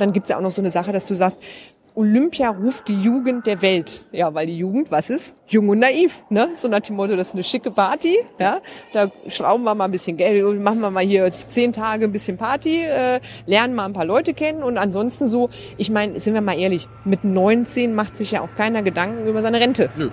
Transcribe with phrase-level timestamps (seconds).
[0.00, 1.36] Und dann gibt's ja auch noch so eine Sache, dass du sagst,
[1.94, 4.06] Olympia ruft die Jugend der Welt.
[4.12, 5.34] Ja, weil die Jugend, was ist?
[5.46, 6.48] Jung und naiv, ne?
[6.54, 8.60] So nach dem Motto, das ist eine schicke Party, ja?
[8.94, 12.38] Da schrauben wir mal ein bisschen Geld, machen wir mal hier zehn Tage ein bisschen
[12.38, 16.40] Party, äh, lernen mal ein paar Leute kennen und ansonsten so, ich meine, sind wir
[16.40, 19.90] mal ehrlich, mit 19 macht sich ja auch keiner Gedanken über seine Rente.
[19.98, 20.08] Nö.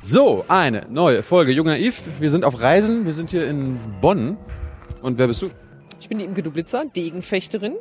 [0.00, 2.02] So, eine neue Folge Jung Naiv.
[2.18, 4.38] Wir sind auf Reisen, wir sind hier in Bonn.
[5.02, 5.50] Und wer bist du?
[6.08, 7.74] Ich bin die Imke Dublitzer, Degenfechterin,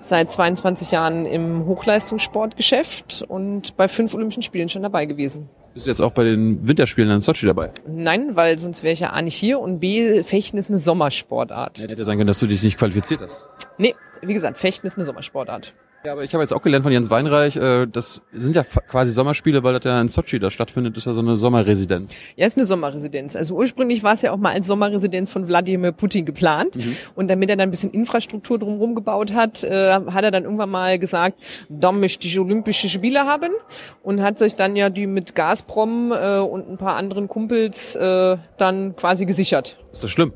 [0.00, 5.48] seit 22 Jahren im Hochleistungssportgeschäft und bei fünf Olympischen Spielen schon dabei gewesen.
[5.74, 7.72] Bist du jetzt auch bei den Winterspielen in Sochi dabei?
[7.88, 11.80] Nein, weil sonst wäre ich ja A nicht hier und B, Fechten ist eine Sommersportart.
[11.80, 13.40] Ja, hätte sein können, dass du dich nicht qualifiziert hast.
[13.76, 15.74] Nee, wie gesagt, Fechten ist eine Sommersportart.
[16.04, 19.10] Ja, aber ich habe jetzt auch gelernt von Jens Weinreich, äh, das sind ja quasi
[19.10, 22.14] Sommerspiele, weil das ja in Sochi da stattfindet, ist ja so eine Sommerresidenz.
[22.36, 23.34] Ja, ist eine Sommerresidenz.
[23.34, 26.78] Also ursprünglich war es ja auch mal als Sommerresidenz von Wladimir Putin geplant.
[27.16, 30.70] Und damit er dann ein bisschen Infrastruktur drumherum gebaut hat, äh, hat er dann irgendwann
[30.70, 31.36] mal gesagt,
[31.68, 33.50] da möchte ich Olympische Spiele haben.
[34.02, 38.96] Und hat sich dann ja die mit Gazprom äh, und ein paar anderen Kumpels dann
[38.96, 39.78] quasi gesichert.
[39.92, 40.32] Ist das schlimm?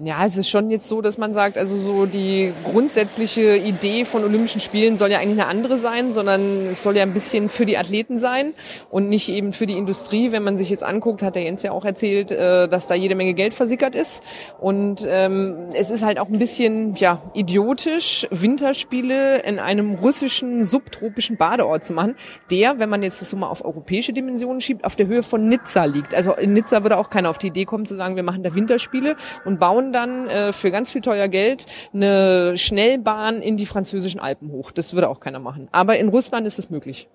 [0.00, 4.22] Ja, es ist schon jetzt so, dass man sagt, also so die grundsätzliche Idee von
[4.22, 7.66] Olympischen Spielen soll ja eigentlich eine andere sein, sondern es soll ja ein bisschen für
[7.66, 8.54] die Athleten sein
[8.90, 10.30] und nicht eben für die Industrie.
[10.30, 13.16] Wenn man sich jetzt anguckt, hat der Jens ja auch erzählt, äh, dass da jede
[13.16, 14.22] Menge Geld versickert ist.
[14.60, 21.36] Und ähm, es ist halt auch ein bisschen ja idiotisch, Winterspiele in einem russischen subtropischen
[21.38, 22.14] Badeort zu machen,
[22.52, 25.48] der, wenn man jetzt das so mal auf europäische Dimensionen schiebt, auf der Höhe von
[25.48, 26.14] Nizza liegt.
[26.14, 28.54] Also in Nizza würde auch keiner auf die Idee kommen zu sagen, wir machen da
[28.54, 34.20] Winterspiele und bauen dann äh, für ganz viel teuer Geld eine Schnellbahn in die französischen
[34.20, 34.70] Alpen hoch.
[34.70, 35.68] Das würde auch keiner machen.
[35.72, 37.08] Aber in Russland ist es möglich.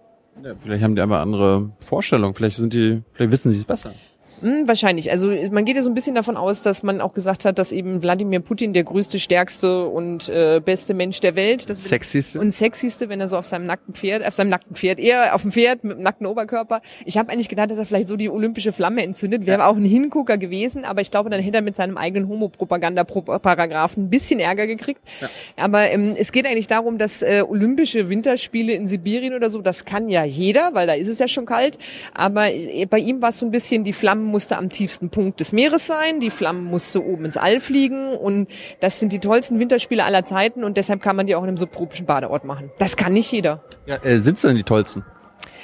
[0.43, 3.93] Ja, vielleicht haben die aber andere Vorstellungen, vielleicht sind die, vielleicht wissen sie es besser.
[4.41, 5.11] Hm, wahrscheinlich.
[5.11, 7.71] Also man geht ja so ein bisschen davon aus, dass man auch gesagt hat, dass
[7.71, 11.69] eben Wladimir Putin der größte, stärkste und äh, beste Mensch der Welt.
[11.69, 12.39] Das Sexyste?
[12.39, 15.43] Und sexyste, wenn er so auf seinem nackten Pferd, auf seinem nackten Pferd, eher auf
[15.43, 16.81] dem Pferd mit dem nackten Oberkörper.
[17.05, 19.45] Ich habe eigentlich gedacht, dass er vielleicht so die olympische Flamme entzündet.
[19.45, 24.05] Wäre auch ein Hingucker gewesen, aber ich glaube, dann hätte er mit seinem eigenen Homo-Propaganda-Paragraphen
[24.05, 25.01] ein bisschen Ärger gekriegt.
[25.57, 29.85] Aber ähm, es geht eigentlich darum, dass äh, olympische Winterspiele in Sibirien oder so, das
[29.85, 31.77] kann ja jeder, weil da ist es ja schon kalt.
[32.13, 35.39] Aber äh, bei ihm war es so ein bisschen, die Flamme musste am tiefsten Punkt
[35.39, 38.47] des Meeres sein, die Flamme musste oben ins All fliegen und
[38.79, 41.57] das sind die tollsten Winterspiele aller Zeiten und deshalb kann man die auch in einem
[41.57, 42.71] subtropischen Badeort machen.
[42.79, 43.63] Das kann nicht jeder.
[43.85, 45.03] Ja, äh, sind denn die tollsten?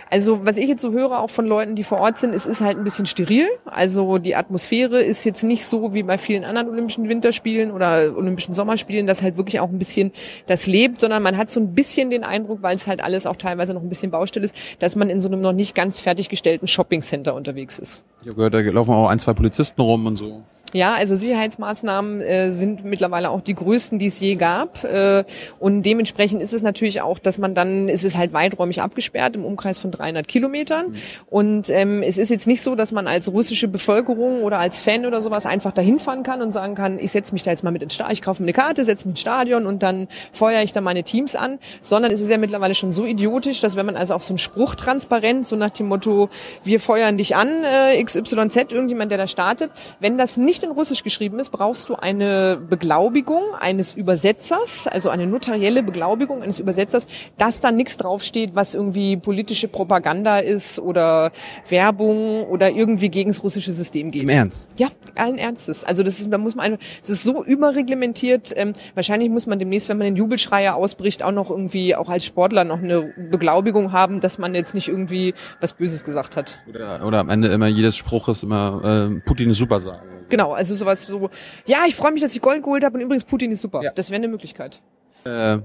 [0.10, 2.62] Also was ich jetzt so höre, auch von Leuten, die vor Ort sind, es ist
[2.62, 3.48] halt ein bisschen steril.
[3.66, 8.54] Also die Atmosphäre ist jetzt nicht so wie bei vielen anderen Olympischen Winterspielen oder Olympischen
[8.54, 10.12] Sommerspielen, dass halt wirklich auch ein bisschen
[10.48, 13.36] das lebt, sondern man hat so ein bisschen den Eindruck, weil es halt alles auch
[13.36, 16.68] teilweise noch ein bisschen Baustelle ist, dass man in so einem noch nicht ganz fertiggestellten
[16.68, 18.04] Shoppingcenter unterwegs ist.
[18.22, 20.44] Ich habe gehört, da laufen auch ein, zwei Polizisten rum und so.
[20.72, 24.84] Ja, also Sicherheitsmaßnahmen äh, sind mittlerweile auch die größten, die es je gab.
[24.84, 25.24] Äh,
[25.58, 29.46] und dementsprechend ist es natürlich auch, dass man dann, es ist halt weiträumig abgesperrt im
[29.46, 30.94] Umkreis von 300 Kilometern.
[31.28, 35.08] Und ähm, es ist jetzt nicht so, dass man als russische Bevölkerung oder als Fan
[35.08, 37.72] oder sowas einfach dahin fahren kann und sagen kann, ich setze mich da jetzt mal
[37.72, 40.62] mit ins Stadion, ich kaufe mir eine Karte, setze mich ins Stadion und dann feuere
[40.62, 41.58] ich da meine Teams an.
[41.82, 44.38] Sondern es ist ja mittlerweile schon so idiotisch, dass wenn man also auch so einen
[44.38, 46.30] Spruch transparent, so nach dem Motto,
[46.64, 51.04] wir feuern dich an, äh, XYZ, irgendjemand, der da startet, wenn das nicht in Russisch
[51.04, 57.06] geschrieben ist, brauchst du eine Beglaubigung eines Übersetzers, also eine notarielle Beglaubigung eines Übersetzers,
[57.38, 61.32] dass da nichts draufsteht, was irgendwie politische Propaganda ist oder
[61.68, 64.24] Werbung oder irgendwie gegen das russische System geht.
[64.24, 64.68] Im Ernst?
[64.78, 65.84] Ja, allen Ernstes.
[65.84, 68.54] Also das ist, da muss man einfach, es ist so überreglementiert.
[68.56, 72.26] Ähm, wahrscheinlich muss man demnächst, wenn man den Jubelschreier ausbricht, auch noch irgendwie auch als
[72.26, 76.60] Sportler noch eine Beglaubigung haben, dass man jetzt nicht irgendwie was Böses gesagt hat.
[76.68, 80.19] Oder, oder am Ende immer jedes Spruch ist immer äh, Putin ist super sagen.
[80.30, 81.30] Genau, also sowas so,
[81.66, 83.82] ja, ich freue mich, dass ich Gold geholt habe und übrigens Putin ist super.
[83.84, 83.92] Ja.
[83.92, 84.82] Das wäre eine Möglichkeit.
[85.26, 85.60] Äh,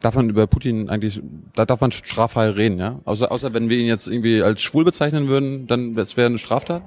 [0.00, 1.20] darf man über Putin eigentlich,
[1.54, 3.00] da darf man straffrei reden, ja?
[3.04, 6.38] Außer, außer wenn wir ihn jetzt irgendwie als schwul bezeichnen würden, dann das wäre eine
[6.38, 6.82] Straftat?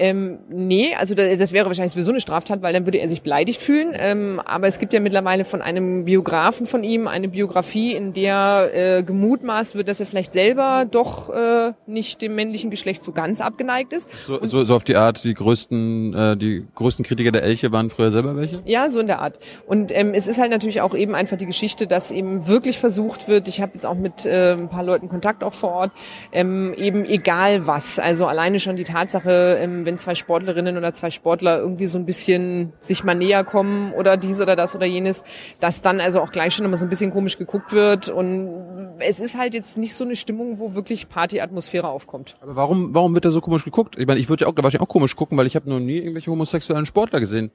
[0.00, 3.20] Ähm, nee, also da- das wäre wahrscheinlich sowieso eine Straftat, weil dann würde er sich
[3.20, 3.92] beleidigt fühlen.
[3.94, 8.70] Ähm, aber es gibt ja mittlerweile von einem Biografen von ihm eine Biografie, in der
[8.72, 13.42] äh, gemutmaßt wird, dass er vielleicht selber doch äh, nicht dem männlichen Geschlecht so ganz
[13.42, 14.10] abgeneigt ist.
[14.24, 17.90] So, so, so auf die Art, die größten, äh, die größten Kritiker der Elche waren
[17.90, 18.62] früher selber welche?
[18.64, 19.38] Ja, so in der Art.
[19.66, 23.28] Und ähm, es ist halt natürlich auch eben einfach die Geschichte, dass eben wirklich versucht
[23.28, 25.90] wird, ich habe jetzt auch mit äh, ein paar Leuten Kontakt auch vor Ort,
[26.32, 27.98] ähm, eben egal was.
[27.98, 32.06] Also alleine schon die Tatsache, ähm, wenn zwei Sportlerinnen oder zwei Sportler irgendwie so ein
[32.06, 35.24] bisschen sich mal näher kommen oder dies oder das oder jenes,
[35.58, 38.08] dass dann also auch gleich schon immer so ein bisschen komisch geguckt wird.
[38.08, 42.36] Und es ist halt jetzt nicht so eine Stimmung, wo wirklich Partyatmosphäre aufkommt.
[42.40, 43.98] Aber warum, warum wird da so komisch geguckt?
[43.98, 45.98] Ich meine, ich würde ja auch wahrscheinlich auch komisch gucken, weil ich habe noch nie
[45.98, 47.50] irgendwelche homosexuellen Sportler gesehen.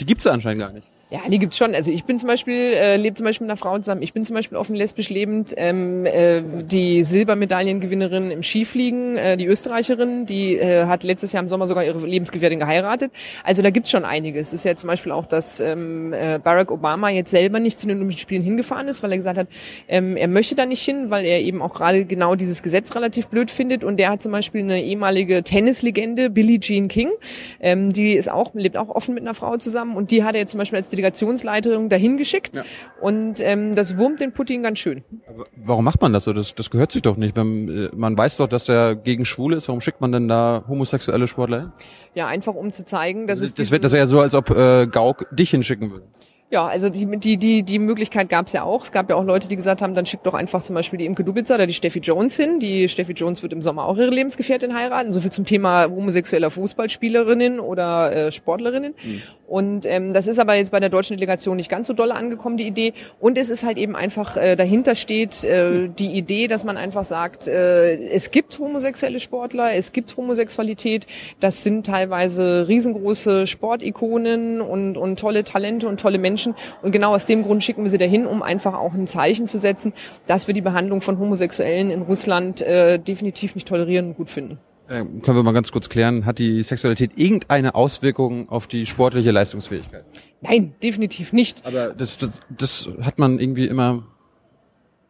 [0.00, 0.86] Die gibt's ja anscheinend gar nicht.
[1.10, 1.74] Ja, die gibt's schon.
[1.74, 4.00] Also ich bin zum Beispiel, äh, lebe zum Beispiel mit einer Frau zusammen.
[4.02, 5.52] Ich bin zum Beispiel offen lesbisch lebend.
[5.56, 11.48] Ähm, äh, die Silbermedaillengewinnerin im Skifliegen, äh, die Österreicherin, die äh, hat letztes Jahr im
[11.48, 13.10] Sommer sogar ihre Lebensgefährtin geheiratet.
[13.42, 14.48] Also da gibt's schon einiges.
[14.48, 17.88] Es ist ja zum Beispiel auch, dass ähm, äh, Barack Obama jetzt selber nicht zu
[17.88, 19.48] den Olympischen Spielen hingefahren ist, weil er gesagt hat,
[19.88, 23.26] ähm, er möchte da nicht hin, weil er eben auch gerade genau dieses Gesetz relativ
[23.26, 23.82] blöd findet.
[23.82, 27.10] Und der hat zum Beispiel eine ehemalige Tennislegende, Billie Jean King,
[27.58, 30.46] ähm, die ist auch lebt auch offen mit einer Frau zusammen und die hat er
[30.46, 32.56] zum Beispiel als Delegationsleiterin dahin geschickt.
[32.56, 32.64] Ja.
[33.00, 35.02] Und ähm, das wurmt den Putin ganz schön.
[35.28, 36.32] Aber warum macht man das so?
[36.32, 37.36] Das, das gehört sich doch nicht.
[37.36, 39.68] Wenn, äh, man weiß doch, dass er gegen Schwule ist.
[39.68, 41.72] Warum schickt man denn da homosexuelle Sportler hin?
[42.14, 43.54] Ja, einfach um zu zeigen, dass das, es.
[43.54, 46.06] Das, das wäre ja so, als ob äh, Gauck dich hinschicken würde.
[46.52, 48.82] Ja, also die, die, die, die Möglichkeit gab es ja auch.
[48.82, 51.06] Es gab ja auch Leute, die gesagt haben, dann schickt doch einfach zum Beispiel die
[51.06, 52.58] Imke Dubitzer oder die Steffi Jones hin.
[52.58, 55.12] Die Steffi Jones wird im Sommer auch ihre Lebensgefährtin heiraten.
[55.12, 58.94] So viel zum Thema homosexueller Fußballspielerinnen oder äh, Sportlerinnen.
[59.00, 59.22] Mhm.
[59.46, 62.56] Und ähm, das ist aber jetzt bei der deutschen Delegation nicht ganz so doll angekommen,
[62.56, 62.94] die Idee.
[63.20, 67.04] Und es ist halt eben einfach, äh, dahinter steht äh, die Idee, dass man einfach
[67.04, 71.06] sagt, äh, es gibt homosexuelle Sportler, es gibt Homosexualität.
[71.38, 76.39] Das sind teilweise riesengroße Sportikonen und, und tolle Talente und tolle Menschen.
[76.40, 76.54] Menschen.
[76.82, 79.58] Und genau aus dem Grund schicken wir sie dahin, um einfach auch ein Zeichen zu
[79.58, 79.92] setzen,
[80.26, 84.58] dass wir die Behandlung von Homosexuellen in Russland äh, definitiv nicht tolerieren und gut finden.
[84.88, 89.30] Ähm, können wir mal ganz kurz klären, hat die Sexualität irgendeine Auswirkung auf die sportliche
[89.30, 90.04] Leistungsfähigkeit?
[90.40, 91.64] Nein, definitiv nicht.
[91.64, 94.02] Aber das, das, das hat man irgendwie immer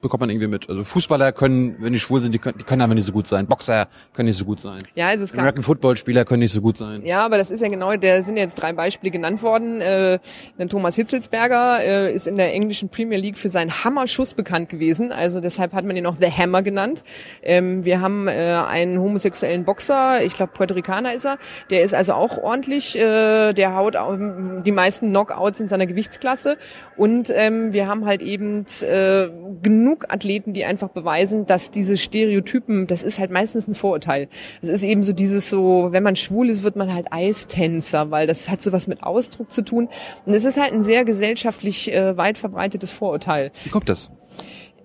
[0.01, 0.69] bekommt man irgendwie mit.
[0.69, 3.27] Also Fußballer können, wenn die schwul sind, die können, die können aber nicht so gut
[3.27, 3.47] sein.
[3.47, 4.79] Boxer können nicht so gut sein.
[4.95, 7.05] Ja, also es American Football Spieler können nicht so gut sein.
[7.05, 9.81] Ja, aber das ist ja genau, da sind jetzt drei Beispiele genannt worden.
[9.81, 10.19] Äh,
[10.59, 15.13] denn Thomas Hitzelsberger äh, ist in der englischen Premier League für seinen Hammerschuss bekannt gewesen.
[15.13, 17.03] Also deshalb hat man ihn auch The Hammer genannt.
[17.43, 18.33] Ähm, wir haben äh,
[18.67, 21.39] einen homosexuellen Boxer, ich glaube Puerto Ricaner ist er.
[21.69, 22.97] Der ist also auch ordentlich.
[22.97, 26.57] Äh, der haut auch die meisten Knockouts in seiner Gewichtsklasse.
[26.97, 29.29] Und ähm, wir haben halt eben äh,
[29.63, 34.29] genug genug Athleten, die einfach beweisen, dass diese Stereotypen, das ist halt meistens ein Vorurteil.
[34.63, 38.27] Es ist eben so dieses so, wenn man schwul ist, wird man halt Eistänzer, weil
[38.27, 39.89] das hat so mit Ausdruck zu tun.
[40.27, 43.51] Und es ist halt ein sehr gesellschaftlich äh, weit verbreitetes Vorurteil.
[43.65, 44.11] Wie kommt das?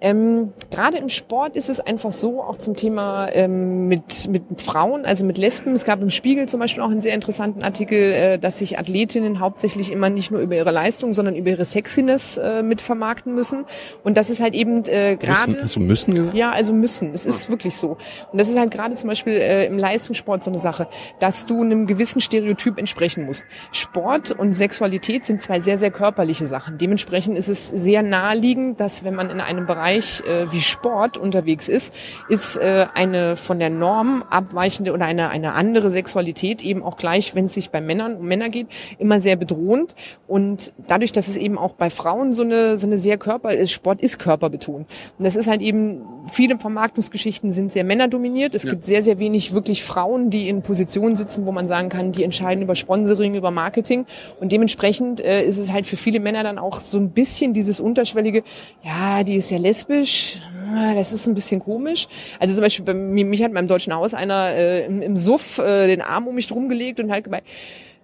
[0.05, 5.03] Ähm, Gerade im Sport ist es einfach so, auch zum Thema ähm, mit, mit Frauen,
[5.03, 5.73] also mit Lesben.
[5.73, 9.39] Es gab im Spiegel zum Beispiel auch einen sehr interessanten Artikel, äh, dass sich Athletinnen
[9.39, 13.65] hauptsächlich immer nicht nur über ihre Leistung, sondern über ihre Sexiness äh, mit vermarkten müssen.
[14.03, 15.53] Und das ist halt eben äh, gerade...
[15.65, 16.35] Du müssen gesagt?
[16.35, 17.11] Ja, also müssen.
[17.15, 17.97] Es ist wirklich so.
[18.31, 20.87] Und das ist halt gerade zum Beispiel äh, im Leistungssport so eine Sache,
[21.19, 23.43] dass du einem gewissen Stereotyp entsprechen musst.
[23.71, 26.77] Sport und Sexualität sind zwei sehr, sehr körperliche Sachen.
[26.77, 31.17] Dementsprechend ist es sehr naheliegend, dass wenn man in einem Bereich Bereich äh, wie Sport
[31.17, 31.93] unterwegs ist,
[32.29, 37.35] ist äh, eine von der Norm abweichende oder eine, eine andere Sexualität eben auch gleich,
[37.35, 38.67] wenn es sich bei Männern um Männer geht,
[38.99, 39.95] immer sehr bedrohend.
[40.27, 43.71] Und dadurch, dass es eben auch bei Frauen so eine, so eine sehr Körper ist,
[43.71, 44.87] Sport ist körperbetont.
[45.17, 48.55] Und das ist halt eben, viele Vermarktungsgeschichten sind sehr männerdominiert.
[48.55, 48.71] Es ja.
[48.71, 52.23] gibt sehr, sehr wenig wirklich Frauen, die in Positionen sitzen, wo man sagen kann, die
[52.23, 54.05] entscheiden über Sponsoring, über Marketing.
[54.39, 57.79] Und dementsprechend äh, ist es halt für viele Männer dann auch so ein bisschen dieses
[57.79, 58.43] unterschwellige,
[58.83, 60.41] ja, die ist ja lesbisch, lesbisch,
[60.73, 62.07] das ist ein bisschen komisch.
[62.39, 65.57] Also zum Beispiel bei mir, mich hat beim Deutschen Haus einer äh, im, im Suff
[65.57, 67.43] äh, den Arm um mich drum gelegt und halt gemeint,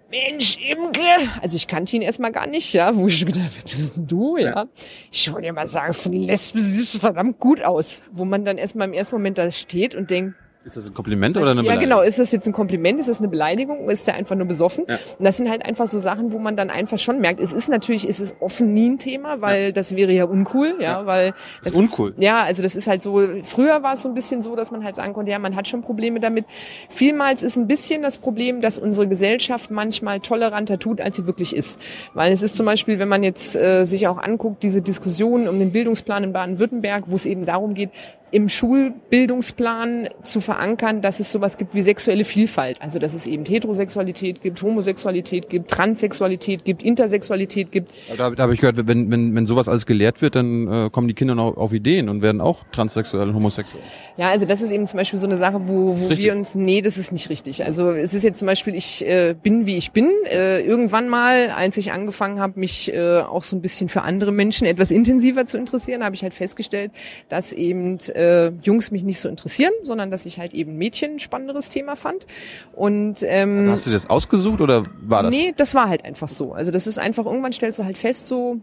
[0.10, 1.00] Mensch, Imke!
[1.42, 4.08] Also ich kannte ihn erstmal gar nicht, ja, wo ich gedacht habe, was ist denn
[4.08, 4.50] du, ja?
[4.50, 4.66] ja.
[5.10, 8.02] Ich wollte ja mal sagen, von Lesben siehst du verdammt gut aus.
[8.12, 11.38] Wo man dann erstmal im ersten Moment da steht und denkt, ist das ein Kompliment
[11.38, 11.90] oder eine Beleidigung?
[11.90, 12.08] Ja, genau.
[12.08, 13.00] Ist das jetzt ein Kompliment?
[13.00, 13.90] Ist das eine Beleidigung?
[13.90, 14.86] Ist der einfach nur besoffen?
[14.88, 15.00] Ja.
[15.18, 17.68] Und das sind halt einfach so Sachen, wo man dann einfach schon merkt, es ist
[17.68, 19.72] natürlich, es ist offen nie ein Thema, weil ja.
[19.72, 21.06] das wäre ja uncool, ja, ja.
[21.08, 22.12] weil das ist uncool.
[22.12, 24.70] Ist, ja, also das ist halt so, früher war es so ein bisschen so, dass
[24.70, 26.46] man halt sagen konnte, ja, man hat schon Probleme damit.
[26.90, 31.56] Vielmals ist ein bisschen das Problem, dass unsere Gesellschaft manchmal toleranter tut, als sie wirklich
[31.56, 31.80] ist.
[32.14, 35.58] Weil es ist zum Beispiel, wenn man jetzt äh, sich auch anguckt, diese Diskussion um
[35.58, 37.90] den Bildungsplan in Baden-Württemberg, wo es eben darum geht,
[38.32, 42.82] im Schulbildungsplan zu verankern, dass es sowas gibt wie sexuelle Vielfalt.
[42.82, 47.92] Also dass es eben Heterosexualität gibt, Homosexualität gibt, Transsexualität gibt, Intersexualität gibt.
[48.18, 51.10] Da, da habe ich gehört, wenn, wenn, wenn sowas alles gelehrt wird, dann äh, kommen
[51.10, 53.84] die Kinder noch auf Ideen und werden auch transsexuell und homosexuell.
[54.18, 56.82] Ja, also das ist eben zum Beispiel so eine Sache, wo, wo wir uns, nee,
[56.82, 57.66] das ist nicht richtig.
[57.66, 60.10] Also es ist jetzt zum Beispiel, ich äh, bin wie ich bin.
[60.30, 64.32] Äh, irgendwann mal, als ich angefangen habe, mich äh, auch so ein bisschen für andere
[64.32, 66.92] Menschen etwas intensiver zu interessieren, habe ich halt festgestellt,
[67.28, 68.21] dass eben äh,
[68.64, 72.26] Jungs mich nicht so interessieren, sondern dass ich halt eben Mädchen ein spannenderes Thema fand.
[72.74, 75.32] Und ähm, hast du das ausgesucht oder war das?
[75.32, 76.54] Nee, das war halt einfach so.
[76.54, 78.60] Also das ist einfach irgendwann stellst du halt fest, so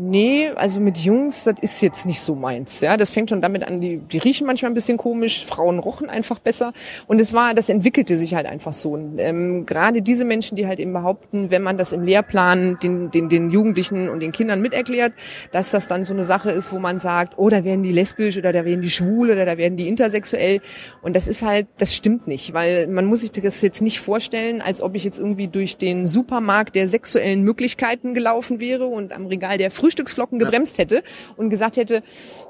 [0.00, 2.80] Nee, also mit Jungs, das ist jetzt nicht so meins.
[2.80, 6.08] Ja, das fängt schon damit an, die, die riechen manchmal ein bisschen komisch, Frauen rochen
[6.08, 6.72] einfach besser.
[7.08, 8.92] Und es war, das entwickelte sich halt einfach so.
[8.92, 13.10] Und, ähm, gerade diese Menschen, die halt eben behaupten, wenn man das im Lehrplan den,
[13.10, 15.14] den, den Jugendlichen und den Kindern miterklärt,
[15.50, 18.38] dass das dann so eine Sache ist, wo man sagt, oh, da werden die lesbisch
[18.38, 20.60] oder da werden die schwul oder da werden die intersexuell.
[21.02, 24.62] Und das ist halt, das stimmt nicht, weil man muss sich das jetzt nicht vorstellen,
[24.62, 29.26] als ob ich jetzt irgendwie durch den Supermarkt der sexuellen Möglichkeiten gelaufen wäre und am
[29.26, 31.02] Regal der Früh Frühstücksflocken gebremst hätte
[31.36, 32.02] und gesagt hätte,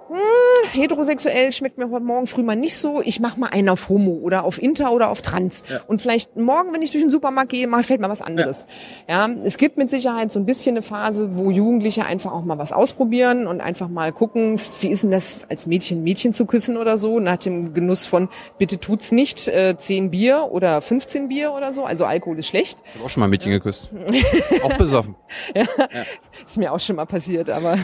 [0.09, 3.89] hm, heterosexuell schmeckt mir heute Morgen früh mal nicht so, ich mach mal einen auf
[3.89, 5.63] Homo oder auf Inter oder auf Trans.
[5.69, 5.81] Ja.
[5.87, 8.67] Und vielleicht morgen, wenn ich durch den Supermarkt gehe, mal fällt mal was anderes.
[9.07, 9.29] Ja.
[9.29, 12.59] ja, es gibt mit Sicherheit so ein bisschen eine Phase, wo Jugendliche einfach auch mal
[12.59, 16.77] was ausprobieren und einfach mal gucken, wie ist denn das als Mädchen Mädchen zu küssen
[16.77, 21.53] oder so, nach dem Genuss von bitte tut's nicht, äh, 10 Bier oder 15 Bier
[21.53, 22.79] oder so, also Alkohol ist schlecht.
[22.87, 23.91] Ich habe auch schon mal Mädchen geküsst.
[24.65, 25.15] auch besoffen.
[25.55, 25.65] Ja.
[26.45, 27.79] Ist mir auch schon mal passiert, aber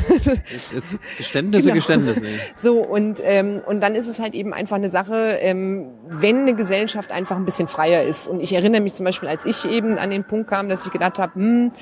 [1.16, 1.74] Geständnisse, genau.
[1.74, 2.22] Geständnisse.
[2.54, 6.54] So, und, ähm, und dann ist es halt eben einfach eine Sache, ähm, wenn eine
[6.54, 8.28] Gesellschaft einfach ein bisschen freier ist.
[8.28, 10.92] Und ich erinnere mich zum Beispiel, als ich eben an den Punkt kam, dass ich
[10.92, 11.72] gedacht habe, hm,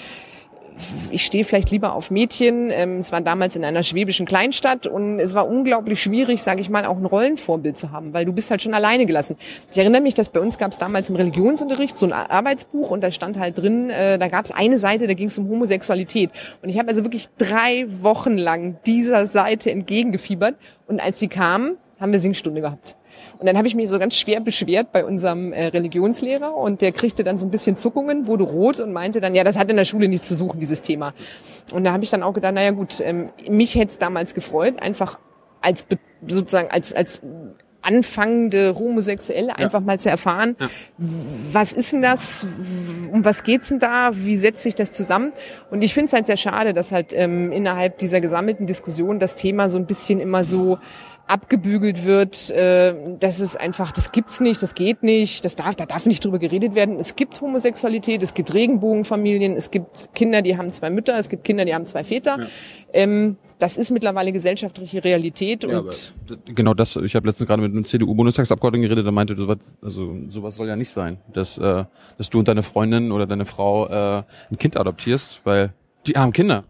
[1.11, 2.71] ich stehe vielleicht lieber auf Mädchen.
[2.71, 6.71] Ähm, es war damals in einer schwäbischen Kleinstadt und es war unglaublich schwierig, sage ich
[6.71, 9.37] mal, auch ein Rollenvorbild zu haben, weil du bist halt schon alleine gelassen.
[9.71, 13.03] Ich erinnere mich, dass bei uns gab es damals im Religionsunterricht so ein Arbeitsbuch und
[13.03, 16.31] da stand halt drin, äh, da gab es eine Seite, da ging es um Homosexualität.
[16.63, 21.77] Und ich habe also wirklich drei Wochen lang dieser Seite entgegengefiebert und als sie kam,
[22.01, 22.97] haben wir Singstunde gehabt.
[23.39, 26.93] Und dann habe ich mich so ganz schwer beschwert bei unserem äh, Religionslehrer und der
[26.93, 29.77] kriegte dann so ein bisschen Zuckungen, wurde rot und meinte dann, ja, das hat in
[29.77, 31.15] der Schule nichts zu suchen, dieses Thema.
[31.73, 34.81] Und da habe ich dann auch gedacht, naja gut, ähm, mich hätte es damals gefreut,
[34.81, 35.19] einfach
[35.61, 35.87] als
[36.27, 37.23] sozusagen als als
[37.83, 39.87] anfangende Homosexuelle einfach ja.
[39.87, 40.69] mal zu erfahren, ja.
[41.53, 42.47] was ist denn das,
[43.13, 45.33] um was geht's denn da, wie setzt sich das zusammen?
[45.71, 49.35] Und ich finde es halt sehr schade, dass halt ähm, innerhalb dieser gesammelten Diskussion das
[49.35, 50.79] Thema so ein bisschen immer so
[51.27, 55.87] abgebügelt wird, äh, das ist einfach, das gibt's nicht, das geht nicht, das darf, da
[55.87, 56.99] darf nicht drüber geredet werden.
[56.99, 61.45] Es gibt Homosexualität, es gibt Regenbogenfamilien, es gibt Kinder, die haben zwei Mütter, es gibt
[61.45, 62.39] Kinder, die haben zwei Väter.
[62.39, 62.47] Ja.
[62.93, 65.65] Ähm, das ist mittlerweile gesellschaftliche Realität.
[65.65, 66.15] Ja, und
[66.47, 70.57] genau das, ich habe letztens gerade mit einem CDU-Bundestagsabgeordneten geredet, der meinte, sowas, also sowas
[70.57, 71.85] soll ja nicht sein, dass, äh,
[72.19, 75.73] dass du und deine Freundin oder deine Frau äh, ein Kind adoptierst, weil
[76.07, 76.65] die haben Kinder.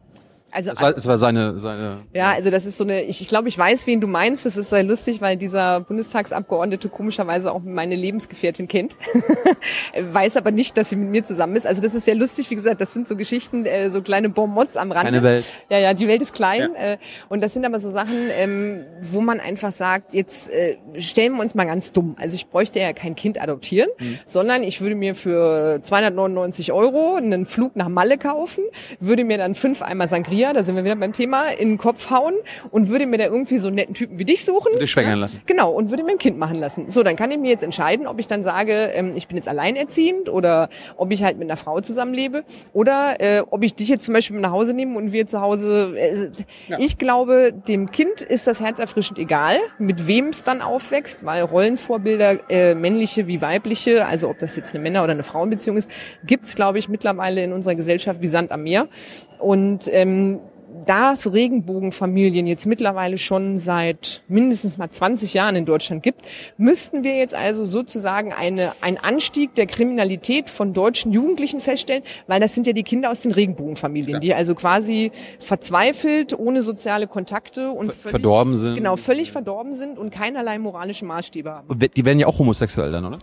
[0.55, 2.03] Also es war, es war seine, seine.
[2.13, 3.05] Ja, also das ist so eine.
[3.05, 4.45] Ich, ich glaube, ich weiß, wen du meinst.
[4.45, 8.95] Das ist sehr lustig, weil dieser Bundestagsabgeordnete komischerweise auch meine Lebensgefährtin kennt,
[9.99, 11.67] weiß aber nicht, dass sie mit mir zusammen ist.
[11.67, 12.51] Also das ist sehr lustig.
[12.51, 15.13] Wie gesagt, das sind so Geschichten, äh, so kleine Bonmots am Rande.
[15.13, 15.47] Keine Welt.
[15.71, 16.73] Ja, ja, die Welt ist klein.
[16.75, 16.93] Ja.
[16.93, 16.99] Äh,
[17.31, 21.41] und das sind aber so Sachen, ähm, wo man einfach sagt, jetzt äh, stellen wir
[21.41, 22.15] uns mal ganz dumm.
[22.19, 24.19] Also ich bräuchte ja kein Kind adoptieren, mhm.
[24.27, 28.65] sondern ich würde mir für 299 Euro einen Flug nach Malle kaufen,
[29.01, 31.79] würde mir dann fünf Eimer Sangria Maria, da sind wir wieder beim Thema, in den
[31.79, 32.35] Kopf hauen
[32.73, 34.77] und würde mir da irgendwie so einen netten Typen wie dich suchen.
[34.81, 35.41] Dich schwängern lassen.
[35.47, 36.91] Genau, und würde mir ein Kind machen lassen.
[36.91, 39.49] So, dann kann ich mir jetzt entscheiden, ob ich dann sage, ähm, ich bin jetzt
[39.49, 44.05] alleinerziehend oder ob ich halt mit einer Frau zusammenlebe oder äh, ob ich dich jetzt
[44.05, 45.95] zum Beispiel nach Hause nehme und wir zu Hause.
[45.97, 46.31] Äh,
[46.69, 46.79] ja.
[46.81, 52.51] Ich glaube, dem Kind ist das herzerfrischend egal, mit wem es dann aufwächst, weil Rollenvorbilder,
[52.51, 55.89] äh, männliche wie weibliche, also ob das jetzt eine Männer- oder eine Frauenbeziehung ist,
[56.25, 58.89] gibt's glaube ich, mittlerweile in unserer Gesellschaft wie Sand am Meer.
[59.43, 60.32] Und ähm,
[60.87, 66.23] da es Regenbogenfamilien jetzt mittlerweile schon seit mindestens mal 20 Jahren in Deutschland gibt,
[66.57, 72.41] müssten wir jetzt also sozusagen eine, einen Anstieg der Kriminalität von deutschen Jugendlichen feststellen, weil
[72.41, 74.21] das sind ja die Kinder aus den Regenbogenfamilien, ja.
[74.21, 78.75] die also quasi verzweifelt, ohne soziale Kontakte und völlig, verdorben sind.
[78.75, 81.79] Genau, völlig verdorben sind und keinerlei moralische Maßstäbe haben.
[81.79, 83.19] Die werden ja auch homosexuell dann, oder?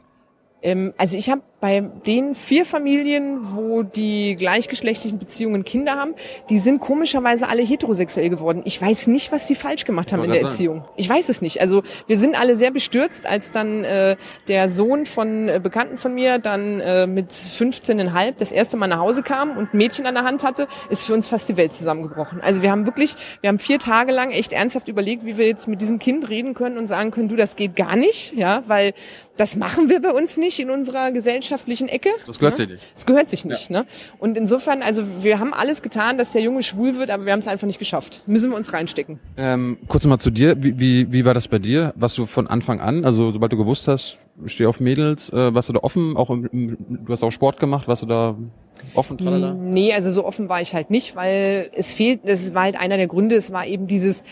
[0.61, 6.15] Ähm, also ich habe bei den vier Familien, wo die gleichgeschlechtlichen Beziehungen Kinder haben,
[6.49, 8.61] die sind komischerweise alle heterosexuell geworden.
[8.63, 10.85] Ich weiß nicht, was die falsch gemacht haben in der Erziehung.
[10.95, 11.59] Ich weiß es nicht.
[11.59, 14.15] Also wir sind alle sehr bestürzt, als dann äh,
[14.47, 18.99] der Sohn von äh, Bekannten von mir dann äh, mit 15,5 das erste Mal nach
[18.99, 21.73] Hause kam und ein Mädchen an der Hand hatte, ist für uns fast die Welt
[21.73, 22.39] zusammengebrochen.
[22.39, 25.67] Also wir haben wirklich, wir haben vier Tage lang echt ernsthaft überlegt, wie wir jetzt
[25.67, 28.93] mit diesem Kind reden können und sagen können, du, das geht gar nicht, ja, weil
[29.35, 32.09] das machen wir bei uns nicht in unserer gesellschaftlichen Ecke.
[32.25, 32.65] Das gehört ne?
[32.65, 32.91] sich nicht.
[32.95, 33.69] Das gehört sich nicht.
[33.69, 33.81] Ja.
[33.81, 33.85] Ne?
[34.19, 37.39] Und insofern, also wir haben alles getan, dass der Junge schwul wird, aber wir haben
[37.39, 38.23] es einfach nicht geschafft.
[38.25, 39.19] Müssen wir uns reinstecken.
[39.35, 40.63] Ähm, kurz mal zu dir.
[40.63, 41.93] Wie, wie, wie war das bei dir?
[41.97, 45.67] Warst du von Anfang an, also sobald du gewusst hast, steh auf Mädels, äh, warst
[45.67, 46.15] du da offen?
[46.15, 48.37] Auch im, im, du hast auch Sport gemacht, warst du da
[48.93, 49.53] Offen, tralala?
[49.53, 52.97] Nee, also so offen war ich halt nicht, weil es fehlt, das war halt einer
[52.97, 54.23] der Gründe, es war eben dieses,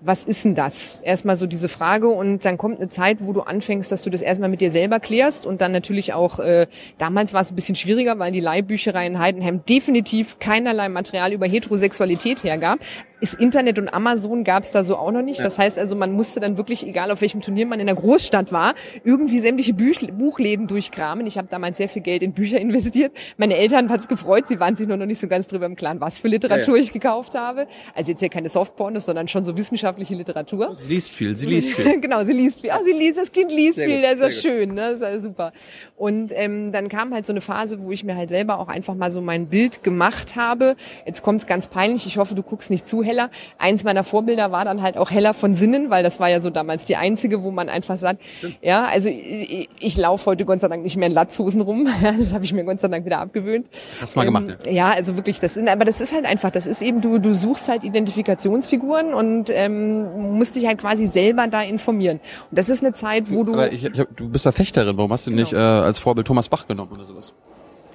[0.00, 1.02] was ist denn das?
[1.02, 4.22] Erstmal so diese Frage und dann kommt eine Zeit, wo du anfängst, dass du das
[4.22, 6.66] erstmal mit dir selber klärst und dann natürlich auch, äh,
[6.98, 11.46] damals war es ein bisschen schwieriger, weil die Leihbücherei in Heidenheim definitiv keinerlei Material über
[11.46, 12.78] Heterosexualität hergab.
[13.20, 15.38] Das Internet und Amazon gab es da so auch noch nicht.
[15.38, 15.44] Ja.
[15.44, 18.52] Das heißt also, man musste dann wirklich, egal auf welchem Turnier man in der Großstadt
[18.52, 21.26] war, irgendwie sämtliche Büch Buchläden durchkramen.
[21.26, 23.12] Ich habe damals sehr viel Geld in Bücher investiert.
[23.36, 25.76] Meine Eltern hat es gefreut, sie waren sich nur noch nicht so ganz drüber im
[25.76, 26.82] Klaren, was für Literatur ja, ja.
[26.82, 27.66] ich gekauft habe.
[27.94, 30.74] Also jetzt ja keine Softpornos, sondern schon so wissenschaftliche Literatur.
[30.76, 32.00] Sie liest viel, sie liest viel.
[32.00, 32.70] genau, sie liest viel.
[32.70, 34.80] Ah, sie liest, das Kind liest sehr viel, gut, das ist ja schön, ne?
[34.80, 35.52] das ist ja super.
[35.96, 38.94] Und ähm, dann kam halt so eine Phase, wo ich mir halt selber auch einfach
[38.94, 40.76] mal so mein Bild gemacht habe.
[41.06, 43.30] Jetzt kommt es ganz peinlich, ich hoffe, du guckst nicht zu heller.
[43.58, 46.50] Eins meiner Vorbilder war dann halt auch Heller von Sinnen, weil das war ja so
[46.50, 48.56] damals die einzige, wo man einfach sagt, Stimmt.
[48.60, 51.88] ja, also ich, ich laufe heute Gott sei Dank nicht mehr in Latzhosen rum.
[52.02, 53.66] das habe ich mir Gott sei Dank wieder abgewöhnt.
[54.00, 54.72] Hast du mal ähm, gemacht, ne?
[54.72, 57.34] Ja, also wirklich, das sind, aber das ist halt einfach, das ist eben, du, du
[57.34, 62.20] suchst halt Identifikationsfiguren und ähm, musst dich halt quasi selber da informieren.
[62.50, 63.54] Und das ist eine Zeit, wo du.
[63.54, 65.42] Aber ich, ich hab, du bist ja Fechterin, warum hast du genau.
[65.42, 67.32] nicht äh, als Vorbild Thomas Bach genommen oder sowas?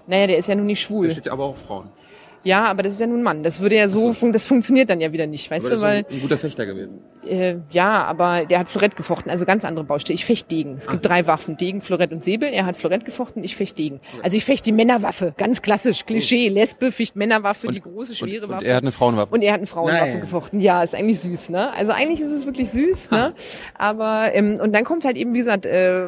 [0.07, 1.07] Naja, der ist ja nun nicht schwul.
[1.07, 1.89] Der steht ja aber auch Frauen.
[2.43, 3.43] Ja, aber das ist ja nun ein Mann.
[3.43, 4.31] Das würde ja so, so.
[4.31, 6.99] das funktioniert dann ja wieder nicht, weißt aber du, weil ein, ein guter Fechter gewesen.
[7.27, 10.15] Äh, ja, aber der hat Florett gefochten, also ganz andere Baustelle.
[10.15, 10.75] Ich fecht Degen.
[10.77, 11.09] Es gibt ah.
[11.09, 12.49] drei Waffen, Degen, Florett und Säbel.
[12.49, 13.99] Er hat Florett gefochten, ich fecht Degen.
[14.23, 16.49] Also ich fecht die Männerwaffe, ganz klassisch, Klischee.
[16.49, 16.53] Oh.
[16.53, 18.63] Lesbe ficht Männerwaffe, und, die große schwere und, Waffe.
[18.63, 19.33] Und er hat eine Frauenwaffe.
[19.33, 20.21] Und er hat eine Frauenwaffe Nein.
[20.21, 20.61] gefochten.
[20.61, 21.71] Ja, ist eigentlich süß, ne?
[21.73, 23.33] Also eigentlich ist es wirklich süß, ne?
[23.77, 26.07] Aber ähm, und dann kommt halt eben wie gesagt äh,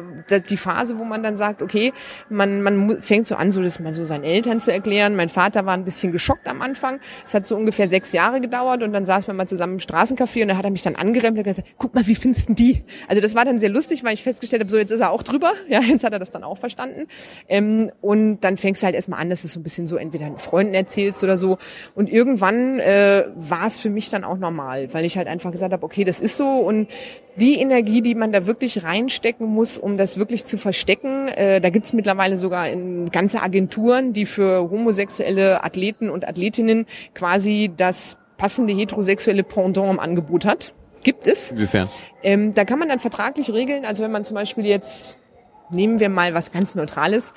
[0.50, 1.92] die Phase, wo man dann sagt, okay,
[2.28, 5.14] man man fängt so an, so das mal so seinen Eltern zu erklären.
[5.14, 8.82] Mein Vater war ein bisschen geschockt am Anfang es hat so ungefähr sechs Jahre gedauert
[8.82, 11.46] und dann saßen wir mal zusammen im Straßencafé und dann hat er mich dann angerempelt
[11.46, 12.82] und gesagt, guck mal, wie findest du die?
[13.08, 15.22] Also das war dann sehr lustig, weil ich festgestellt habe, so jetzt ist er auch
[15.22, 15.52] drüber.
[15.68, 17.06] Ja, jetzt hat er das dann auch verstanden.
[17.48, 20.26] Ähm, und dann fängst du halt erstmal an, dass du so ein bisschen so entweder
[20.26, 21.58] einen Freunden erzählst oder so.
[21.94, 25.72] Und irgendwann äh, war es für mich dann auch normal, weil ich halt einfach gesagt
[25.72, 26.88] habe, okay, das ist so und
[27.36, 31.70] die Energie, die man da wirklich reinstecken muss, um das wirklich zu verstecken, äh, da
[31.70, 38.72] gibt's mittlerweile sogar in ganze Agenturen, die für homosexuelle Athleten und Athletinnen quasi das passende
[38.72, 40.74] heterosexuelle Pendant im Angebot hat.
[41.02, 41.52] Gibt es.
[41.52, 41.88] Inwiefern?
[42.22, 45.18] Ähm, da kann man dann vertraglich regeln, also wenn man zum Beispiel jetzt,
[45.70, 47.34] nehmen wir mal was ganz Neutrales,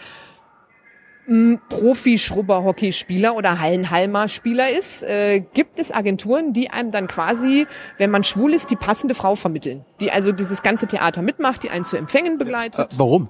[1.69, 7.67] Profi-Schrubber-Hockeyspieler oder Hallenhalmer-Spieler ist, äh, gibt es Agenturen, die einem dann quasi,
[7.98, 9.86] wenn man schwul ist, die passende Frau vermitteln.
[10.00, 12.94] Die also dieses ganze Theater mitmacht, die einen zu Empfängen begleitet.
[12.94, 13.29] Äh, warum?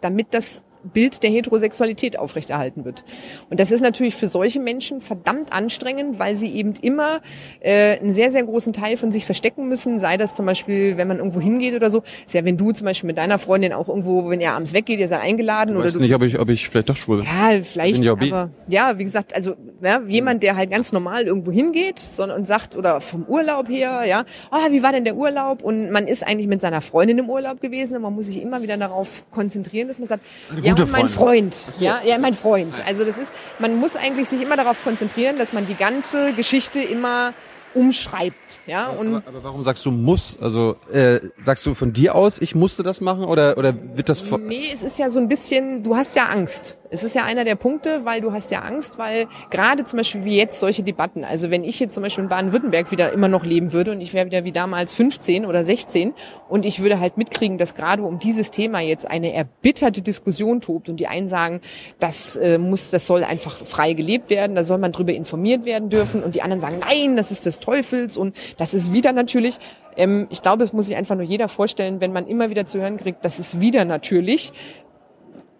[0.00, 3.04] Damit das Bild der Heterosexualität aufrechterhalten wird.
[3.50, 7.20] Und das ist natürlich für solche Menschen verdammt anstrengend, weil sie eben immer
[7.60, 10.00] äh, einen sehr, sehr großen Teil von sich verstecken müssen.
[10.00, 12.02] Sei das zum Beispiel, wenn man irgendwo hingeht oder so.
[12.26, 14.98] Ist ja, wenn du zum Beispiel mit deiner Freundin auch irgendwo, wenn ihr abends weggeht,
[14.98, 15.74] ihr seid eingeladen.
[15.74, 17.26] Du oder du nicht, ob ich, ob ich vielleicht doch schwul bin.
[17.26, 17.94] Ja, vielleicht.
[17.94, 21.98] Bin ja, aber, ja, wie gesagt, also ja, jemand, der halt ganz normal irgendwo hingeht
[21.98, 25.62] sondern, und sagt, oder vom Urlaub her, ja, ah, wie war denn der Urlaub?
[25.62, 28.62] Und man ist eigentlich mit seiner Freundin im Urlaub gewesen und man muss sich immer
[28.62, 30.24] wieder darauf konzentrieren, dass man sagt,
[30.62, 31.54] ja, ja, mein Freund.
[31.54, 32.82] So, ja, ja, mein Freund.
[32.86, 36.80] Also das ist, man muss eigentlich sich immer darauf konzentrieren, dass man die ganze Geschichte
[36.80, 37.32] immer
[37.74, 38.60] umschreibt.
[38.66, 40.38] Ja, und aber, aber warum sagst du muss?
[40.40, 44.22] Also äh, sagst du von dir aus, ich musste das machen oder oder wird das?
[44.38, 45.82] Nee, es ist ja so ein bisschen.
[45.82, 46.78] Du hast ja Angst.
[46.92, 50.26] Es ist ja einer der Punkte, weil du hast ja Angst, weil gerade zum Beispiel
[50.26, 51.24] wie jetzt solche Debatten.
[51.24, 54.12] Also wenn ich jetzt zum Beispiel in Baden-Württemberg wieder immer noch leben würde und ich
[54.12, 56.12] wäre wieder wie damals 15 oder 16
[56.50, 60.90] und ich würde halt mitkriegen, dass gerade um dieses Thema jetzt eine erbitterte Diskussion tobt
[60.90, 61.62] und die einen sagen,
[61.98, 65.88] das äh, muss, das soll einfach frei gelebt werden, da soll man drüber informiert werden
[65.88, 69.58] dürfen und die anderen sagen, nein, das ist das Teufels und das ist wieder natürlich.
[69.96, 72.80] Ähm, ich glaube, es muss sich einfach nur jeder vorstellen, wenn man immer wieder zu
[72.80, 74.52] hören kriegt, das ist wieder natürlich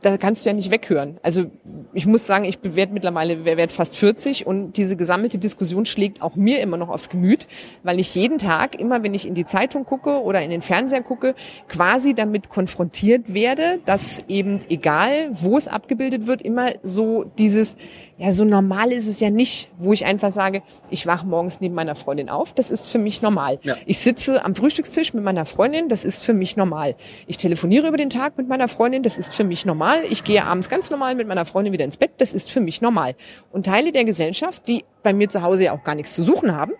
[0.02, 1.18] da kannst du ja nicht weghören.
[1.22, 1.46] Also
[1.92, 6.36] ich muss sagen, ich bewerte mittlerweile werde fast 40 und diese gesammelte Diskussion schlägt auch
[6.36, 7.46] mir immer noch aufs Gemüt,
[7.82, 11.02] weil ich jeden Tag, immer wenn ich in die Zeitung gucke oder in den Fernseher
[11.02, 11.34] gucke,
[11.68, 17.76] quasi damit konfrontiert werde, dass eben egal, wo es abgebildet wird, immer so dieses
[18.22, 21.74] ja, so normal ist es ja nicht, wo ich einfach sage, ich wache morgens neben
[21.74, 23.58] meiner Freundin auf, das ist für mich normal.
[23.62, 23.74] Ja.
[23.84, 26.94] Ich sitze am Frühstückstisch mit meiner Freundin, das ist für mich normal.
[27.26, 29.91] Ich telefoniere über den Tag mit meiner Freundin, das ist für mich normal.
[30.10, 32.80] Ich gehe abends ganz normal mit meiner Freundin wieder ins Bett, das ist für mich
[32.80, 33.14] normal.
[33.50, 36.54] Und Teile der Gesellschaft, die bei mir zu Hause ja auch gar nichts zu suchen
[36.54, 36.72] haben,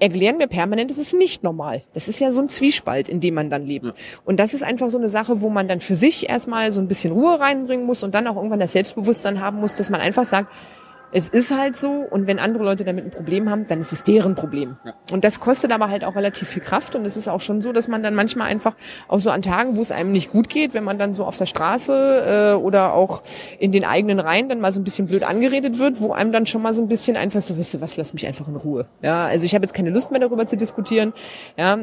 [0.00, 1.82] erklären mir permanent, es ist nicht normal.
[1.92, 3.86] Das ist ja so ein Zwiespalt, in dem man dann lebt.
[3.86, 3.92] Ja.
[4.24, 6.88] Und das ist einfach so eine Sache, wo man dann für sich erstmal so ein
[6.88, 10.24] bisschen Ruhe reinbringen muss und dann auch irgendwann das Selbstbewusstsein haben muss, dass man einfach
[10.24, 10.52] sagt,
[11.12, 14.02] Es ist halt so und wenn andere Leute damit ein Problem haben, dann ist es
[14.04, 14.76] deren Problem.
[14.84, 14.94] Ja.
[15.10, 17.72] Und das kostet aber halt auch relativ viel Kraft und es ist auch schon so,
[17.72, 18.74] dass man dann manchmal einfach
[19.08, 21.38] auch so an Tagen, wo es einem nicht gut geht, wenn man dann so auf
[21.38, 23.22] der Straße äh, oder auch
[23.58, 26.46] in den eigenen Reihen dann mal so ein bisschen blöd angeredet wird, wo einem dann
[26.46, 28.86] schon mal so ein bisschen einfach so, wisst ihr was, lass mich einfach in Ruhe.
[29.02, 31.12] Ja, also ich habe jetzt keine Lust mehr darüber zu diskutieren.
[31.56, 31.78] Ja,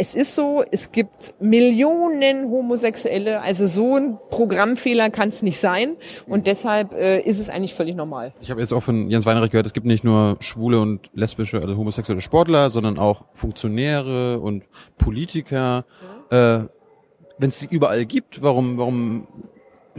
[0.00, 5.96] es ist so, es gibt Millionen Homosexuelle, also so ein Programmfehler kann es nicht sein
[6.26, 8.32] und deshalb äh, ist es eigentlich völlig normal.
[8.40, 11.60] Ich habe jetzt auch von Jens Weinreich gehört, es gibt nicht nur schwule und lesbische,
[11.60, 14.62] also homosexuelle Sportler, sondern auch Funktionäre und
[14.98, 15.84] Politiker.
[16.30, 16.36] Mhm.
[16.36, 16.60] Äh,
[17.38, 19.26] Wenn es sie überall gibt, warum, warum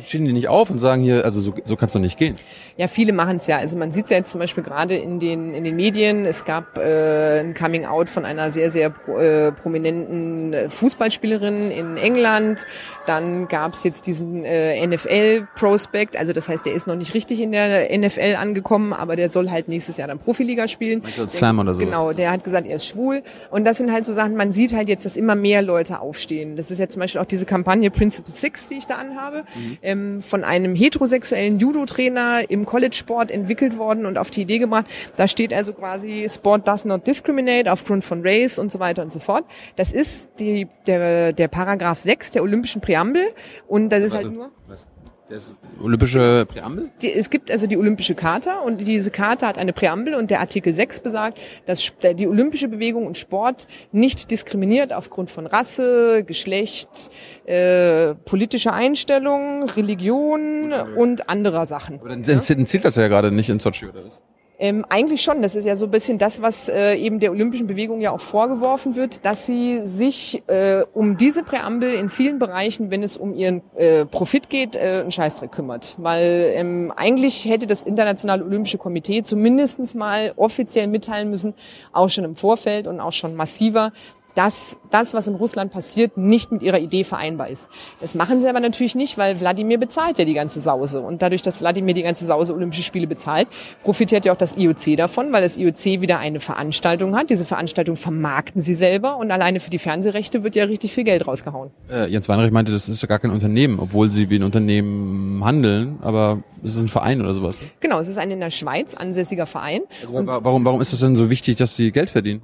[0.01, 2.35] stehen die nicht auf und sagen hier, also so, so kann es doch nicht gehen.
[2.77, 3.57] Ja, viele machen es ja.
[3.57, 6.25] Also man sieht es ja jetzt zum Beispiel gerade in den, in den Medien.
[6.25, 11.97] Es gab äh, ein Coming Out von einer sehr, sehr pro, äh, prominenten Fußballspielerin in
[11.97, 12.65] England.
[13.05, 16.15] Dann gab es jetzt diesen äh, NFL-Prospect.
[16.15, 19.49] Also das heißt, der ist noch nicht richtig in der NFL angekommen, aber der soll
[19.49, 21.01] halt nächstes Jahr dann Profiliga spielen.
[21.01, 21.81] Michael der, Sam oder so.
[21.81, 23.23] Genau, der hat gesagt, er ist schwul.
[23.49, 26.55] Und das sind halt so Sachen, man sieht halt jetzt, dass immer mehr Leute aufstehen.
[26.55, 29.43] Das ist jetzt zum Beispiel auch diese Kampagne Principle Six, die ich da anhabe.
[29.55, 34.86] Mhm ähm, von einem heterosexuellen Judo-Trainer im College-Sport entwickelt worden und auf die Idee gebracht.
[35.15, 39.12] Da steht also quasi Sport does not discriminate aufgrund von Race und so weiter und
[39.12, 39.45] so fort.
[39.75, 43.23] Das ist die, der, der Paragraph 6 der Olympischen Präambel
[43.67, 44.52] und das ist halt nur...
[44.67, 44.86] Was?
[45.29, 46.89] Das olympische Präambel?
[47.03, 50.39] Die, es gibt also die olympische Charta und diese Charta hat eine Präambel und der
[50.39, 57.11] Artikel 6 besagt, dass die olympische Bewegung und Sport nicht diskriminiert aufgrund von Rasse, Geschlecht,
[57.45, 61.99] äh, politischer Einstellung, Religion und, und anderer Sachen.
[61.99, 62.39] Aber dann ja?
[62.39, 64.21] zählt das ja gerade nicht in Sochi, oder was?
[64.62, 65.41] Ähm, eigentlich schon.
[65.41, 68.19] Das ist ja so ein bisschen das, was äh, eben der olympischen Bewegung ja auch
[68.19, 73.34] vorgeworfen wird, dass sie sich äh, um diese Präambel in vielen Bereichen, wenn es um
[73.34, 75.95] ihren äh, Profit geht, äh, einen Scheißdreck kümmert.
[75.98, 81.54] Weil ähm, eigentlich hätte das Internationale Olympische Komitee zumindestens mal offiziell mitteilen müssen,
[81.93, 83.93] auch schon im Vorfeld und auch schon massiver,
[84.39, 87.67] dass das, was in Russland passiert, nicht mit ihrer Idee vereinbar ist.
[87.99, 91.02] Das machen sie aber natürlich nicht, weil Wladimir bezahlt ja die ganze Sause.
[91.02, 93.49] Und dadurch, dass Wladimir die ganze Sause Olympische Spiele bezahlt,
[93.84, 97.30] profitiert ja auch das IOC davon, weil das IOC wieder eine Veranstaltung hat.
[97.30, 101.28] Diese Veranstaltung vermarkten sie selber und alleine für die Fernsehrechte wird ja richtig viel Geld
[101.28, 101.71] rausgehauen.
[101.91, 105.43] Äh, Jens Weinreich meinte, das ist ja gar kein Unternehmen, obwohl sie wie ein Unternehmen
[105.43, 107.58] handeln, aber es ist ein Verein oder sowas.
[107.82, 109.82] Genau, es ist ein in der Schweiz ansässiger Verein.
[110.02, 112.41] Also, warum, warum ist es denn so wichtig, dass sie Geld verdienen?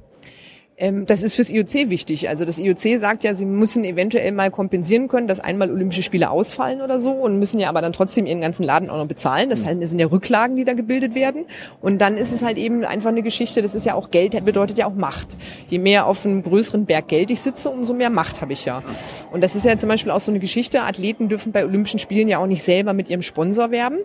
[0.78, 2.28] Ähm, das ist fürs IOC wichtig.
[2.28, 6.30] Also das IOC sagt ja, sie müssen eventuell mal kompensieren können, dass einmal Olympische Spiele
[6.30, 9.50] ausfallen oder so und müssen ja aber dann trotzdem ihren ganzen Laden auch noch bezahlen.
[9.50, 11.46] Das, heißt, das sind ja Rücklagen, die da gebildet werden.
[11.82, 14.78] Und dann ist es halt eben einfach eine Geschichte, das ist ja auch Geld, bedeutet
[14.78, 15.38] ja auch Macht.
[15.70, 18.84] Je mehr auf einem größeren Berg Geld ich sitze, umso mehr Macht habe ich ja.
[19.32, 22.28] Und das ist ja zum Beispiel auch so eine Geschichte, Athleten dürfen bei Olympischen Spielen
[22.28, 24.00] ja auch nicht selber mit ihrem Sponsor werben,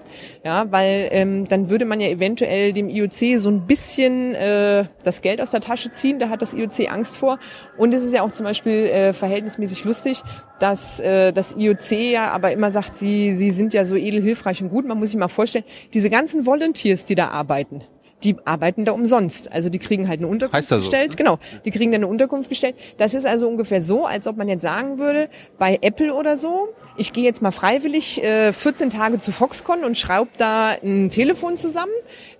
[0.44, 5.22] ja, weil ähm, dann würde man ja eventuell dem IOC so ein bisschen äh, das
[5.22, 6.18] Geld aus der Tasche ziehen.
[6.20, 7.38] Da hat das IOC Angst vor.
[7.76, 10.22] Und es ist ja auch zum Beispiel äh, verhältnismäßig lustig,
[10.58, 14.62] dass äh, das IOC ja aber immer sagt, sie, sie sind ja so edel, hilfreich
[14.62, 14.86] und gut.
[14.86, 17.82] Man muss sich mal vorstellen, diese ganzen Volunteers, die da arbeiten,
[18.22, 19.50] die arbeiten da umsonst.
[19.50, 20.76] Also die kriegen halt eine Unterkunft so?
[20.76, 21.16] gestellt.
[21.16, 22.76] Genau, die kriegen dann eine Unterkunft gestellt.
[22.98, 25.28] Das ist also ungefähr so, als ob man jetzt sagen würde,
[25.58, 29.96] bei Apple oder so, ich gehe jetzt mal freiwillig äh, 14 Tage zu Foxconn und
[29.96, 31.92] schraube da ein Telefon zusammen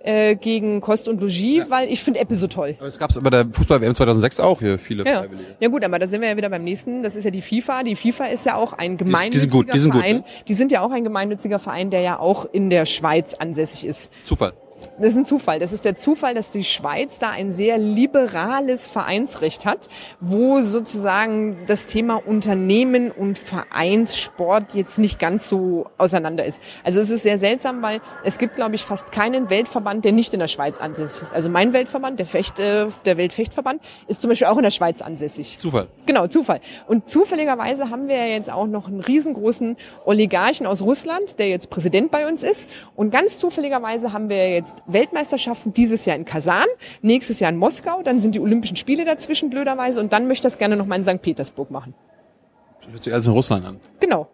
[0.03, 1.69] äh, gegen Kost und Logis, ja.
[1.69, 2.75] weil ich finde Apple so toll.
[2.79, 5.19] Aber es gab es bei der Fußball-WM 2006 auch hier viele ja.
[5.19, 5.55] Freiwillige.
[5.59, 7.03] Ja gut, aber da sind wir ja wieder beim nächsten.
[7.03, 7.83] Das ist ja die FIFA.
[7.83, 10.17] Die FIFA ist ja auch ein gemeinnütziger die, die gut, Verein.
[10.17, 10.31] Gut, ne?
[10.47, 14.11] Die sind ja auch ein gemeinnütziger Verein, der ja auch in der Schweiz ansässig ist.
[14.25, 14.53] Zufall.
[14.97, 15.59] Das ist ein Zufall.
[15.59, 21.57] Das ist der Zufall, dass die Schweiz da ein sehr liberales Vereinsrecht hat, wo sozusagen
[21.67, 26.61] das Thema Unternehmen und Vereinssport jetzt nicht ganz so auseinander ist.
[26.83, 30.33] Also es ist sehr seltsam, weil es gibt, glaube ich, fast keinen Weltverband, der nicht
[30.33, 31.33] in der Schweiz ansässig ist.
[31.33, 35.01] Also mein Weltverband, der, Fecht, äh, der Weltfechtverband, ist zum Beispiel auch in der Schweiz
[35.01, 35.57] ansässig.
[35.59, 35.87] Zufall.
[36.05, 36.59] Genau, Zufall.
[36.87, 41.69] Und zufälligerweise haben wir ja jetzt auch noch einen riesengroßen Oligarchen aus Russland, der jetzt
[41.69, 42.67] Präsident bei uns ist.
[42.95, 46.65] Und ganz zufälligerweise haben wir jetzt jetzt Weltmeisterschaften dieses Jahr in Kasan,
[47.01, 50.53] nächstes Jahr in Moskau, dann sind die Olympischen Spiele dazwischen blöderweise und dann möchte ich
[50.53, 51.21] das gerne nochmal in St.
[51.21, 51.93] Petersburg machen.
[52.81, 53.79] Das hört sich alles in Russland an.
[53.99, 54.27] Genau.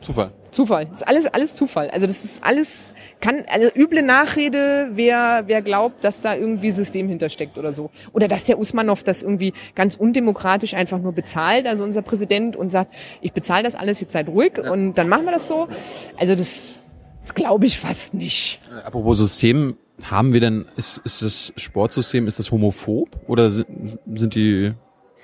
[0.00, 0.32] Zufall.
[0.50, 0.86] Zufall.
[0.86, 1.90] Das ist alles, alles Zufall.
[1.90, 7.08] Also das ist alles, kann, also üble Nachrede, wer, wer glaubt, dass da irgendwie System
[7.08, 7.90] hintersteckt oder so.
[8.12, 12.70] Oder dass der Usmanov das irgendwie ganz undemokratisch einfach nur bezahlt, also unser Präsident, und
[12.70, 14.70] sagt, ich bezahle das alles, jetzt seid ruhig ja.
[14.70, 15.68] und dann machen wir das so.
[16.16, 16.80] Also das,
[17.22, 18.60] das glaube ich fast nicht.
[18.70, 23.98] Äh, apropos System, haben wir denn, ist, ist das Sportsystem, ist das homophob oder sind,
[24.14, 24.72] sind die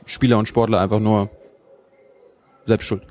[0.04, 1.30] Spieler und Sportler einfach nur
[2.66, 3.06] selbst schuld?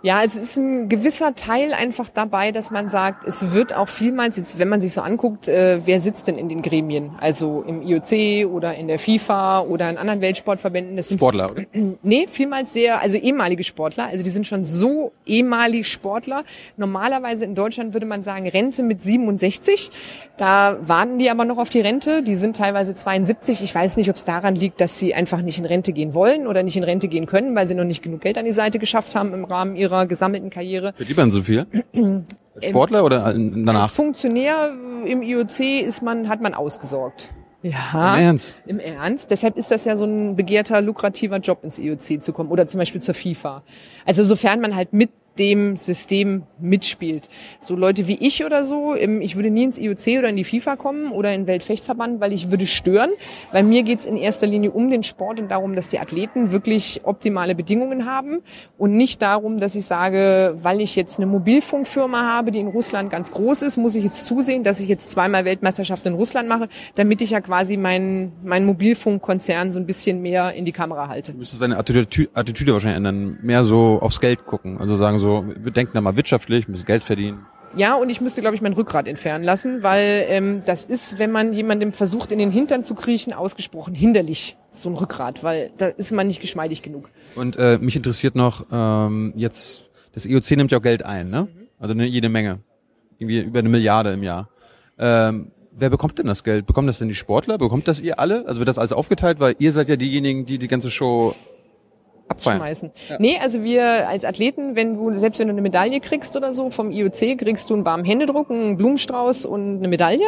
[0.00, 4.36] Ja, es ist ein gewisser Teil einfach dabei, dass man sagt, es wird auch vielmals,
[4.36, 7.10] jetzt, wenn man sich so anguckt, äh, wer sitzt denn in den Gremien?
[7.20, 10.96] Also im IOC oder in der FIFA oder in anderen Weltsportverbänden.
[10.96, 11.64] Das sind Sportler, oder?
[12.02, 14.06] Nee, vielmals sehr, also ehemalige Sportler.
[14.06, 16.44] Also die sind schon so ehemalig Sportler.
[16.76, 19.90] Normalerweise in Deutschland würde man sagen Rente mit 67.
[20.36, 22.22] Da warten die aber noch auf die Rente.
[22.22, 23.62] Die sind teilweise 72.
[23.64, 26.46] Ich weiß nicht, ob es daran liegt, dass sie einfach nicht in Rente gehen wollen
[26.46, 28.78] oder nicht in Rente gehen können, weil sie noch nicht genug Geld an die Seite
[28.78, 30.92] geschafft haben im Rahmen ihrer gesammelten Karriere.
[30.94, 31.66] Verdient man so viel?
[32.60, 33.82] Sportler oder danach?
[33.82, 34.72] Als Funktionär
[35.04, 37.32] im IOC ist man, hat man ausgesorgt.
[37.62, 38.14] Ja.
[38.14, 38.54] Im Ernst?
[38.66, 39.30] Im Ernst.
[39.30, 42.78] Deshalb ist das ja so ein begehrter, lukrativer Job ins IOC zu kommen oder zum
[42.78, 43.62] Beispiel zur FIFA.
[44.06, 47.28] Also sofern man halt mit dem System mitspielt.
[47.60, 50.76] So Leute wie ich oder so, ich würde nie ins IOC oder in die FIFA
[50.76, 53.10] kommen oder in den Weltfechtverband, weil ich würde stören.
[53.52, 57.02] Weil mir geht's in erster Linie um den Sport und darum, dass die Athleten wirklich
[57.04, 58.38] optimale Bedingungen haben
[58.76, 63.10] und nicht darum, dass ich sage, weil ich jetzt eine Mobilfunkfirma habe, die in Russland
[63.10, 66.68] ganz groß ist, muss ich jetzt zusehen, dass ich jetzt zweimal Weltmeisterschaft in Russland mache,
[66.94, 71.32] damit ich ja quasi meinen mein Mobilfunkkonzern so ein bisschen mehr in die Kamera halte.
[71.32, 75.27] Du müsstest deine Attitüde, Attitüde wahrscheinlich ändern, mehr so aufs Geld gucken, also sagen so
[75.28, 77.44] so, wir denken da mal wirtschaftlich, müssen Geld verdienen.
[77.76, 81.30] Ja, und ich müsste, glaube ich, mein Rückgrat entfernen lassen, weil ähm, das ist, wenn
[81.30, 85.88] man jemandem versucht, in den Hintern zu kriechen, ausgesprochen hinderlich, so ein Rückgrat, weil da
[85.88, 87.10] ist man nicht geschmeidig genug.
[87.36, 91.42] Und äh, mich interessiert noch, ähm, jetzt, das IOC nimmt ja auch Geld ein, ne?
[91.42, 91.68] Mhm.
[91.78, 92.60] Also eine, jede Menge.
[93.18, 94.48] Irgendwie über eine Milliarde im Jahr.
[94.98, 96.64] Ähm, wer bekommt denn das Geld?
[96.64, 97.58] Bekommen das denn die Sportler?
[97.58, 98.46] Bekommt das ihr alle?
[98.46, 99.40] Also wird das alles aufgeteilt?
[99.40, 101.34] Weil ihr seid ja diejenigen, die die ganze Show
[102.28, 102.58] Abfeiern.
[102.58, 102.90] schmeißen.
[103.08, 103.16] Ja.
[103.18, 106.70] Nee, also wir als Athleten, wenn du, selbst wenn du eine Medaille kriegst oder so
[106.70, 110.26] vom IOC, kriegst du einen warmen Händedruck, einen Blumenstrauß und eine Medaille.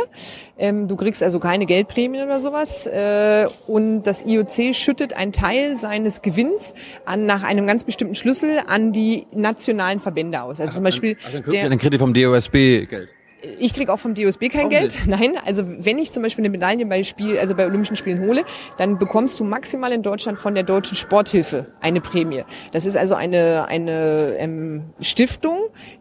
[0.59, 2.87] Ähm, du kriegst also keine Geldprämien oder sowas.
[2.87, 8.61] Äh, und das IOC schüttet einen Teil seines Gewinns an, nach einem ganz bestimmten Schlüssel
[8.67, 10.61] an die nationalen Verbände aus.
[10.61, 11.17] Also Ach, zum Beispiel.
[11.25, 13.09] Also dann, der, dann kriegt ihr vom DOSB Geld.
[13.59, 14.95] Ich krieg auch vom DOSB kein auch Geld.
[14.95, 15.07] Nicht.
[15.07, 18.45] Nein, also wenn ich zum Beispiel eine Medaille bei Spiel, also bei Olympischen Spielen hole,
[18.77, 22.45] dann bekommst du maximal in Deutschland von der Deutschen Sporthilfe eine Prämie.
[22.73, 25.57] Das ist also eine eine ähm, Stiftung,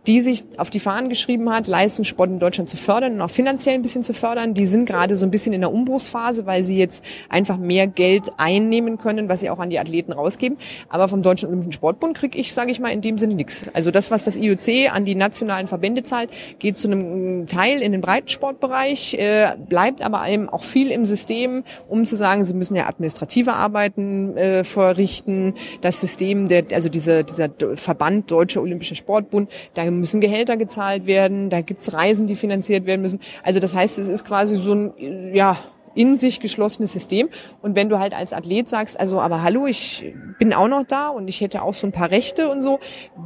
[0.07, 3.75] die sich auf die Fahnen geschrieben hat, Leistungssport in Deutschland zu fördern und auch finanziell
[3.75, 4.53] ein bisschen zu fördern.
[4.53, 8.31] Die sind gerade so ein bisschen in der Umbruchsphase, weil sie jetzt einfach mehr Geld
[8.37, 10.57] einnehmen können, was sie auch an die Athleten rausgeben.
[10.89, 13.65] Aber vom Deutschen Olympischen Sportbund krieg ich, sage ich mal, in dem Sinne nichts.
[13.73, 17.91] Also das, was das IOC an die nationalen Verbände zahlt, geht zu einem Teil in
[17.91, 22.75] den Breitensportbereich, äh, bleibt aber eben auch viel im System, um zu sagen, sie müssen
[22.75, 25.53] ja administrative Arbeiten äh, verrichten.
[25.81, 31.49] Das System, der, also dieser, dieser Verband Deutscher Olympischer Sportbund, da müssen Gehälter gezahlt werden,
[31.49, 33.19] da gibt's Reisen, die finanziert werden müssen.
[33.43, 35.57] Also das heißt, es ist quasi so ein, ja,
[35.95, 37.29] in sich geschlossenes System.
[37.61, 41.09] Und wenn du halt als Athlet sagst, also aber hallo, ich bin auch noch da
[41.09, 42.79] und ich hätte auch so ein paar Rechte und so,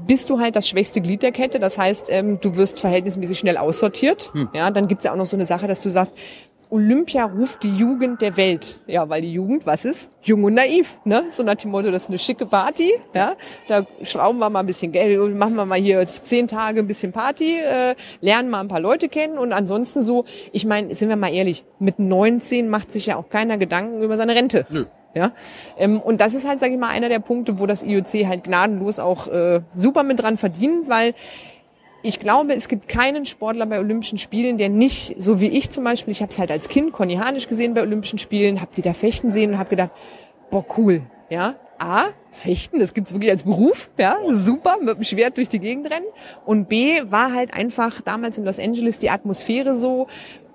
[0.06, 1.60] bist du halt das schwächste Glied der Kette.
[1.60, 4.32] Das heißt, ähm, du wirst verhältnismäßig schnell aussortiert.
[4.34, 4.50] Hm.
[4.54, 6.14] Ja, dann gibt's ja auch noch so eine Sache, dass du sagst,
[6.74, 8.80] Olympia ruft die Jugend der Welt.
[8.88, 10.10] Ja, weil die Jugend, was ist?
[10.24, 11.26] Jung und naiv, ne?
[11.30, 13.36] So nach dem Motto, das ist eine schicke Party, ja?
[13.68, 17.12] Da schrauben wir mal ein bisschen Geld, machen wir mal hier zehn Tage ein bisschen
[17.12, 21.16] Party, äh, lernen mal ein paar Leute kennen und ansonsten so, ich meine, sind wir
[21.16, 24.66] mal ehrlich, mit 19 macht sich ja auch keiner Gedanken über seine Rente.
[24.72, 24.86] Nö.
[25.14, 25.32] Ja,
[25.78, 28.46] ähm, und das ist halt, sage ich mal, einer der Punkte, wo das IOC halt
[28.46, 31.14] gnadenlos auch äh, super mit dran verdient, weil
[32.04, 35.86] ich glaube, es gibt keinen Sportler bei Olympischen Spielen, der nicht, so wie ich zum
[35.86, 38.82] Beispiel, ich habe es halt als Kind Conny Hanisch gesehen bei Olympischen Spielen, habe die
[38.82, 39.92] da fechten sehen und habe gedacht,
[40.52, 41.56] boah, cool, ja.
[41.80, 45.90] A, fechten, das gibt's wirklich als Beruf, ja, super, mit dem Schwert durch die Gegend
[45.90, 46.06] rennen.
[46.46, 50.08] Und B, war halt einfach damals in Los Angeles die Atmosphäre so,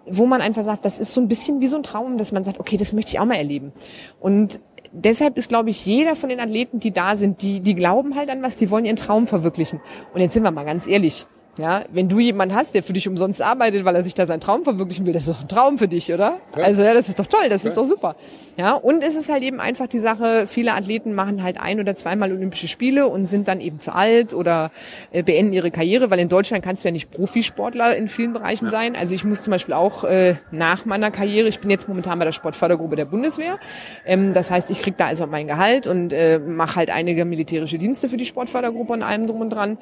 [0.07, 2.45] wo man einfach sagt, das ist so ein bisschen wie so ein Traum, dass man
[2.45, 3.73] sagt, okay, das möchte ich auch mal erleben.
[4.21, 4.61] Und
[4.93, 8.31] deshalb ist, glaube ich, jeder von den Athleten, die da sind, die, die glauben halt
[8.31, 9.81] an was, die wollen ihren Traum verwirklichen.
[10.15, 11.27] Und jetzt sind wir mal ganz ehrlich.
[11.59, 14.41] Ja, wenn du jemanden hast, der für dich umsonst arbeitet, weil er sich da seinen
[14.41, 16.37] Traum verwirklichen will, das ist doch ein Traum für dich, oder?
[16.57, 16.63] Ja.
[16.63, 17.69] Also ja, das ist doch toll, das ja.
[17.69, 18.15] ist doch super.
[18.57, 21.97] Ja, und es ist halt eben einfach die Sache, viele Athleten machen halt ein oder
[21.97, 24.71] zweimal Olympische Spiele und sind dann eben zu alt oder
[25.11, 28.67] äh, beenden ihre Karriere, weil in Deutschland kannst du ja nicht Profisportler in vielen Bereichen
[28.67, 28.71] ja.
[28.71, 28.95] sein.
[28.95, 32.25] Also ich muss zum Beispiel auch äh, nach meiner Karriere, ich bin jetzt momentan bei
[32.25, 33.59] der Sportfördergruppe der Bundeswehr,
[34.07, 37.79] ähm, das heißt, ich krieg da also mein Gehalt und äh, mache halt einige militärische
[37.79, 39.79] Dienste für die Sportfördergruppe und allem drum und dran.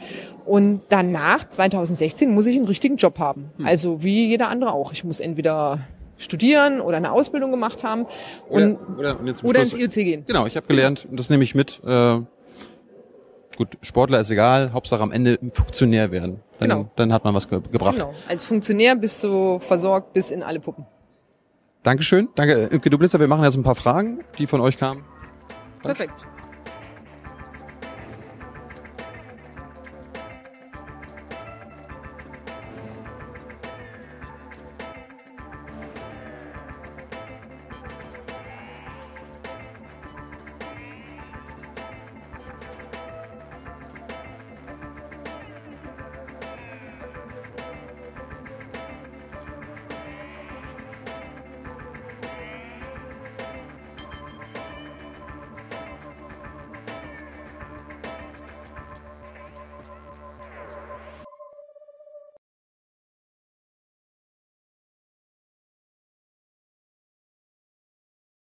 [0.47, 3.51] Und danach, 2016 muss ich einen richtigen Job haben.
[3.57, 3.67] Hm.
[3.67, 4.93] Also wie jeder andere auch.
[4.93, 5.81] Ich muss entweder
[6.19, 8.07] studieren oder eine Ausbildung gemacht haben
[8.49, 10.25] und, oder, oder, oder ins IOC gehen.
[10.27, 11.81] Genau, ich habe gelernt, und das nehme ich mit.
[11.85, 12.21] Äh,
[13.57, 16.41] gut, Sportler ist egal, Hauptsache am Ende Funktionär werden.
[16.59, 16.91] Dann, genau.
[16.97, 17.97] dann hat man was ge gebracht.
[17.97, 20.87] Genau, als Funktionär bist du versorgt bis in alle Puppen.
[21.83, 23.21] Dankeschön, danke Imke Dublitzer.
[23.21, 25.05] Wir machen jetzt ein paar Fragen, die von euch kamen.
[25.83, 25.99] Danke.
[25.99, 26.36] Perfekt.